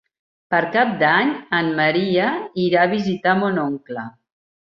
[0.53, 2.31] Per Cap d'Any en Maria
[2.65, 4.07] irà a visitar mon oncle.